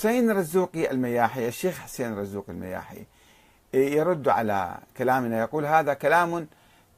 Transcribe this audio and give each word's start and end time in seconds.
حسين 0.00 0.30
رزوقي 0.30 0.90
المياحي. 0.90 1.48
الشيخ 1.48 1.78
حسين 1.78 2.18
رزوقي 2.18 2.52
المياحي 2.52 3.06
يرد 3.74 4.28
على 4.28 4.78
كلامنا 4.96 5.38
يقول 5.40 5.66
هذا 5.66 5.94
كلام 5.94 6.46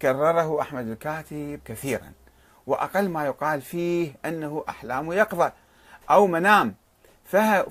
كرره 0.03 0.61
أحمد 0.61 0.89
الكاتب 0.89 1.61
كثيرا 1.65 2.13
وأقل 2.67 3.09
ما 3.09 3.27
يقال 3.27 3.63
فيه 3.63 4.13
أنه 4.25 4.65
أحلام 4.69 5.13
يقظة 5.13 5.53
أو 6.11 6.27
منام 6.27 6.75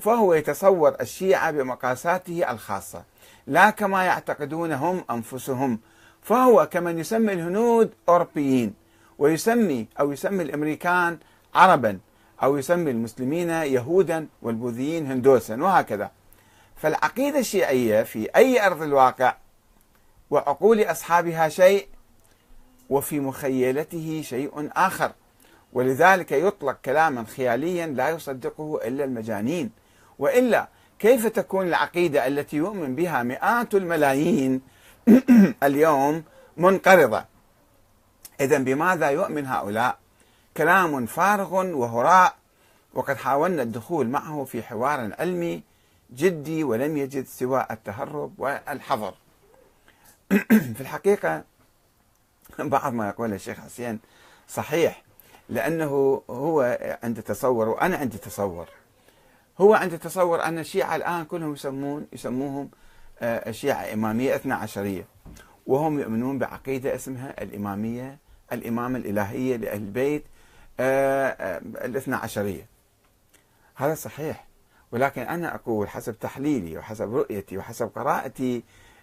فهو 0.00 0.34
يتصور 0.34 0.96
الشيعة 1.00 1.50
بمقاساته 1.50 2.50
الخاصة 2.50 3.04
لا 3.46 3.70
كما 3.70 4.04
يعتقدون 4.04 4.72
هم 4.72 5.04
أنفسهم 5.10 5.80
فهو 6.22 6.66
كمن 6.66 6.98
يسمي 6.98 7.32
الهنود 7.32 7.90
أوروبيين 8.08 8.74
ويسمي 9.18 9.88
أو 10.00 10.12
يسمي 10.12 10.42
الأمريكان 10.42 11.18
عربا 11.54 11.98
أو 12.42 12.56
يسمي 12.56 12.90
المسلمين 12.90 13.50
يهودا 13.50 14.26
والبوذيين 14.42 15.06
هندوسا 15.06 15.62
وهكذا. 15.62 16.10
فالعقيدة 16.76 17.38
الشيعية 17.38 18.02
في 18.02 18.28
أي 18.36 18.66
أرض 18.66 18.82
الواقع 18.82 19.36
وعقول 20.30 20.82
أصحابها 20.82 21.48
شيء 21.48 21.86
وفي 22.90 23.20
مخيلته 23.20 24.22
شيء 24.24 24.70
آخر. 24.76 25.12
ولذلك 25.72 26.32
يطلق 26.32 26.78
كلاما 26.84 27.24
خياليا 27.24 27.86
لا 27.86 28.08
يصدقه 28.08 28.80
إلا 28.88 29.04
المجانين. 29.04 29.70
وإلا 30.18 30.68
كيف 30.98 31.26
تكون 31.26 31.66
العقيدة 31.66 32.26
التي 32.26 32.56
يؤمن 32.56 32.94
بها 32.94 33.22
مئات 33.22 33.74
الملايين 33.74 34.60
اليوم 35.62 36.22
منقرضة؟ 36.56 37.24
إذا 38.40 38.58
بماذا 38.58 39.10
يؤمن 39.10 39.46
هؤلاء؟ 39.46 39.98
كلام 40.56 41.06
فارغ 41.06 41.54
وهراء 41.54 42.34
وقد 42.94 43.16
حاولنا 43.16 43.62
الدخول 43.62 44.08
معه 44.08 44.44
في 44.44 44.62
حوار 44.62 45.12
علمي 45.18 45.62
جدي 46.14 46.64
ولم 46.64 46.96
يجد 46.96 47.26
سوى 47.26 47.66
التهرب 47.70 48.32
والحظر. 48.38 49.14
في 50.74 50.80
الحقيقة 50.80 51.44
بعض 52.58 52.92
ما 52.92 53.08
يقوله 53.08 53.34
الشيخ 53.34 53.60
حسين 53.60 53.98
صحيح 54.48 55.02
لأنه 55.48 56.22
هو 56.30 56.78
عنده 57.02 57.22
تصور 57.22 57.68
وأنا 57.68 57.96
عندي 57.96 58.18
تصور. 58.18 58.68
هو 59.60 59.74
عنده 59.74 59.96
تصور 59.96 60.42
أن 60.44 60.58
الشيعة 60.58 60.96
الآن 60.96 61.24
كلهم 61.24 61.52
يسمون 61.52 62.06
يسموهم 62.12 62.70
الشيعة 63.22 63.82
آه، 63.82 63.94
إمامية 63.94 64.34
اثنا 64.34 64.54
عشرية 64.54 65.04
وهم 65.66 65.98
يؤمنون 65.98 66.38
بعقيدة 66.38 66.94
اسمها 66.94 67.42
الإمامية 67.42 68.18
الإمامة 68.52 68.98
الإلهية 68.98 69.56
لأهل 69.56 69.76
البيت 69.76 70.24
الاثنى 70.80 72.14
عشرية. 72.14 72.66
هذا 73.74 73.94
صحيح. 73.94 74.46
ولكن 74.92 75.22
أنا 75.22 75.54
أقول 75.54 75.88
حسب 75.88 76.18
تحليلي 76.18 76.78
وحسب 76.78 77.14
رؤيتي 77.14 77.58
وحسب 77.58 77.86
قراءتي 77.86 78.62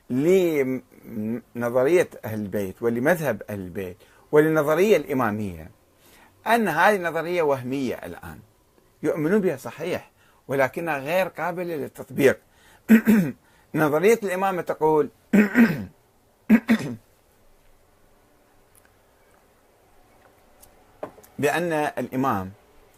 لنظرية 0.09 2.09
أهل 2.25 2.39
البيت 2.39 2.81
ولمذهب 2.81 3.41
أهل 3.49 3.59
البيت 3.59 3.97
وللنظرية 4.31 4.97
الإمامية 4.97 5.71
أن 6.47 6.67
هذه 6.67 6.95
النظرية 6.95 7.41
وهمية 7.41 7.95
الآن. 7.95 8.39
يؤمنون 9.03 9.41
بها 9.41 9.57
صحيح 9.57 10.11
ولكنها 10.47 10.99
غير 10.99 11.27
قابلة 11.27 11.75
للتطبيق. 11.75 12.39
نظرية 13.75 14.19
الإمامة 14.23 14.61
تقول 14.61 15.09
بأن 21.39 21.73
الإمام 21.73 22.51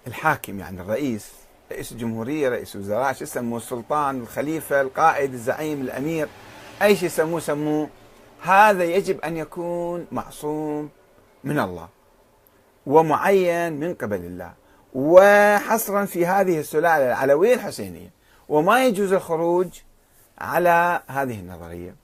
الحاكم 0.07 0.59
يعني 0.59 0.81
الرئيس 0.81 1.31
رئيس 1.71 1.91
الجمهورية 1.91 2.49
رئيس 2.49 2.75
الوزراء 2.75 3.13
شو 3.13 3.23
يسموه 3.23 3.57
السلطان 3.57 4.19
الخليفة 4.19 4.81
القائد 4.81 5.33
الزعيم 5.33 5.81
الأمير 5.81 6.27
أي 6.81 6.95
شيء 6.95 7.05
يسموه 7.05 7.39
سموه 7.39 7.89
هذا 8.41 8.83
يجب 8.83 9.21
أن 9.21 9.37
يكون 9.37 10.07
معصوم 10.11 10.89
من 11.43 11.59
الله 11.59 11.87
ومعين 12.85 13.73
من 13.73 13.93
قبل 13.93 14.17
الله. 14.17 14.53
وحصرا 14.93 16.05
في 16.05 16.25
هذه 16.25 16.59
السلالة 16.59 17.07
العلوية 17.07 17.53
الحسينية 17.53 18.09
وما 18.49 18.85
يجوز 18.85 19.13
الخروج 19.13 19.67
على 20.37 21.01
هذه 21.07 21.39
النظرية. 21.39 21.95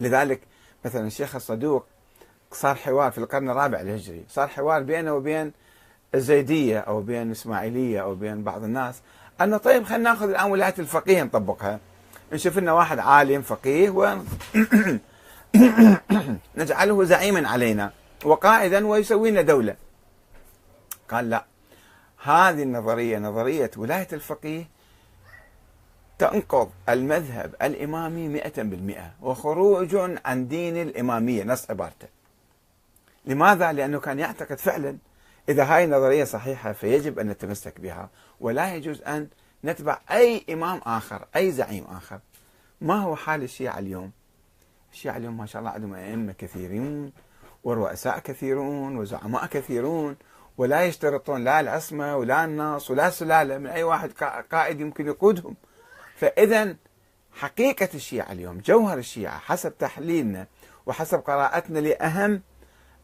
لذلك 0.00 0.40
مثلا 0.84 1.06
الشيخ 1.06 1.34
الصدوق 1.34 1.86
صار 2.52 2.74
حوار 2.74 3.10
في 3.10 3.18
القرن 3.18 3.50
الرابع 3.50 3.80
الهجري. 3.80 4.24
صار 4.28 4.48
حوار 4.48 4.82
بينه 4.82 5.14
وبين 5.14 5.52
الزيدية 6.14 6.78
أو 6.78 7.00
بين 7.00 7.22
الإسماعيلية 7.22 8.02
أو 8.02 8.14
بين 8.14 8.44
بعض 8.44 8.64
الناس. 8.64 9.00
أنه 9.40 9.56
طيب 9.56 9.84
خلينا 9.84 10.10
نأخذ 10.10 10.28
الآن 10.28 10.50
ولاية 10.50 10.74
الفقيه 10.78 11.22
نطبقها. 11.22 11.80
نشوف 12.32 12.58
لنا 12.58 12.72
واحد 12.72 12.98
عالم 12.98 13.42
فقيه 13.42 14.18
ونجعله 16.56 17.04
زعيما 17.12 17.48
علينا 17.48 17.92
وقائدا 18.24 18.86
ويسوي 18.86 19.30
لنا 19.30 19.42
دولة. 19.42 19.76
قال 21.10 21.30
لا. 21.30 21.44
هذه 22.22 22.62
النظرية 22.62 23.18
نظرية 23.18 23.70
ولاية 23.76 24.08
الفقيه 24.12 24.68
تنقض 26.18 26.70
المذهب 26.88 27.54
الإمامي 27.62 28.28
مئة 28.28 28.62
بالمئة 28.62 29.10
وخروج 29.22 29.96
عن 30.24 30.48
دين 30.48 30.76
الإمامية. 30.76 31.44
نص 31.44 31.70
عبارته. 31.70 32.08
لماذا؟ 33.26 33.72
لأنه 33.72 34.00
كان 34.00 34.18
يعتقد 34.18 34.58
فعلا 34.58 34.96
إذا 35.48 35.64
هاي 35.64 35.84
النظرية 35.84 36.24
صحيحة 36.24 36.72
فيجب 36.72 37.18
أن 37.18 37.28
نتمسك 37.28 37.80
بها 37.80 38.10
ولا 38.40 38.74
يجوز 38.74 39.02
أن 39.02 39.28
نتبع 39.64 39.98
أي 40.10 40.44
إمام 40.50 40.80
آخر 40.86 41.24
أي 41.36 41.52
زعيم 41.52 41.84
آخر. 41.84 42.20
ما 42.80 42.94
هو 42.94 43.16
حال 43.16 43.42
الشيعة 43.42 43.78
اليوم؟ 43.78 44.10
الشيعة 44.92 45.16
اليوم 45.16 45.36
ما 45.36 45.46
شاء 45.46 45.60
الله 45.60 45.70
عندهم 45.70 45.94
أئمة 45.94 46.32
كثيرون 46.32 47.12
ورؤساء 47.64 48.18
كثيرون 48.18 48.96
وزعماء 48.96 49.46
كثيرون 49.46 50.16
ولا 50.58 50.84
يشترطون 50.84 51.44
لا 51.44 51.60
العصمة 51.60 52.16
ولا 52.16 52.44
النص 52.44 52.90
ولا 52.90 53.10
سلالة 53.10 53.58
من 53.58 53.66
أي 53.66 53.82
واحد 53.82 54.12
قائد 54.52 54.80
يمكن 54.80 55.06
يقودهم. 55.06 55.56
فإذا 56.16 56.76
حقيقة 57.32 57.88
الشيعة 57.94 58.32
اليوم 58.32 58.58
جوهر 58.58 58.98
الشيعة 58.98 59.38
حسب 59.38 59.78
تحليلنا 59.78 60.46
وحسب 60.86 61.18
قراءتنا 61.18 61.78
لأهم 61.78 62.42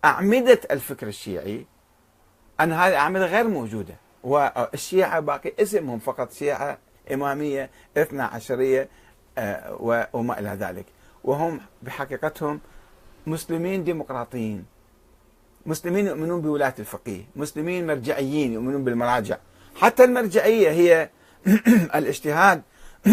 أعمدة 0.05 0.61
الفكر 0.71 1.09
الشيعي 1.09 1.67
أن 2.61 2.73
هذه 2.73 2.89
الأعمدة 2.89 3.27
غير 3.27 3.49
موجودة. 3.49 3.95
والشيعة 4.23 5.21
باقي 5.21 5.53
اسمهم 5.59 5.99
فقط 5.99 6.33
شيعة 6.33 6.79
إمامية 7.13 7.71
اثنا 7.97 8.25
عشرية 8.25 8.89
آه، 9.39 10.07
وما 10.13 10.39
إلى 10.39 10.49
ذلك. 10.49 10.87
وهم 11.25 11.61
بحقيقتهم 11.83 12.61
مسلمين 13.27 13.85
ديمقراطيين. 13.85 14.65
مسلمين 15.67 16.07
يؤمنون 16.07 16.41
بولاية 16.41 16.75
الفقيه 16.79 17.25
مسلمين 17.37 17.87
مرجعيين 17.87 18.53
يؤمنون 18.53 18.85
بالمراجع. 18.85 19.37
حتى 19.77 20.05
المرجعية 20.05 20.71
هي 20.71 21.11
الاجتهاد. 21.95 22.63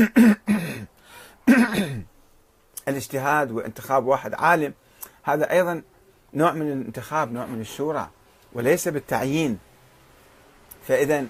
الاجتهاد 2.88 3.52
وانتخاب 3.52 4.06
واحد 4.06 4.34
عالم. 4.34 4.74
هذا 5.24 5.52
أيضا 5.52 5.82
نوع 6.34 6.52
من 6.52 6.72
الانتخاب 6.72 7.32
نوع 7.32 7.46
من 7.46 7.62
الشورى 7.62 8.10
وليس 8.54 8.88
بالتعيين. 8.88 9.60
فإذا 10.88 11.26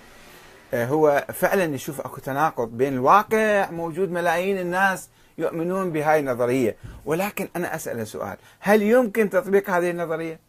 آه، 0.74 0.86
هو 0.86 1.26
فعلا 1.34 1.76
يشوف 1.76 2.02
أكو 2.02 2.18
تناقض 2.18 2.68
بين 2.78 2.94
الواقع 2.94 3.72
موجود 3.72 4.12
ملايين 4.12 4.58
الناس 4.58 5.10
يؤمنون 5.38 5.92
بهاي 5.92 6.20
النظرية. 6.20 6.76
ولكن 7.06 7.48
أنا 7.56 7.76
أسأل 7.76 8.08
سؤال 8.08 8.38
هل 8.60 8.82
يمكن 8.82 9.30
تطبيق 9.30 9.70
هذه 9.70 9.90
النظرية؟ 9.90 10.40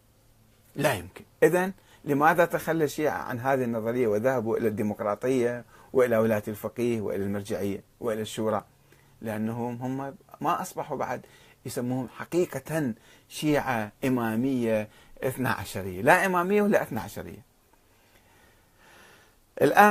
لا 0.77 0.95
يمكن. 0.95 1.25
إذا 1.43 1.73
لماذا 2.05 2.45
تخلى 2.45 2.85
الشيعة 2.85 3.23
عن 3.23 3.39
هذه 3.39 3.65
النظرية 3.65 4.09
وذهبوا 4.09 4.57
إلى 4.57 4.69
الديمقراطية 4.69 5.65
وإلى 5.93 6.19
ولاية 6.19 6.43
الفقيه 6.49 7.01
وإلى 7.01 7.25
المرجعية 7.25 7.83
وإلى 8.01 8.23
الشورى؟ 8.23 8.65
لأنهم 9.23 9.77
هم 9.83 10.17
ما 10.41 10.63
أصبحوا 10.63 10.97
بعد 10.97 11.27
يسموهم 11.67 12.09
حقيقة 12.09 12.95
شيعة 13.29 13.93
إمامية 14.05 14.89
اثنا 15.23 15.51
عشرية. 15.51 16.03
لا 16.03 16.27
إمامية 16.27 16.63
ولا 16.63 16.83
اثنا 16.83 17.01
عشرية. 17.01 17.51
الآن 19.63 19.89